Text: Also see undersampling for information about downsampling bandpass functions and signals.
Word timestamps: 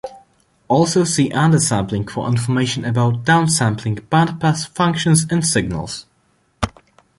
Also 0.67 1.03
see 1.03 1.29
undersampling 1.29 2.09
for 2.09 2.27
information 2.27 2.83
about 2.85 3.23
downsampling 3.23 3.99
bandpass 4.09 4.67
functions 4.67 5.27
and 5.29 5.45
signals. 5.45 6.07